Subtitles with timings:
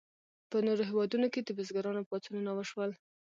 [0.49, 2.91] په نورو هیوادونو کې د بزګرانو پاڅونونه وشول.